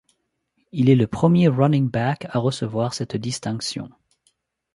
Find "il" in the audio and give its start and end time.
0.71-0.89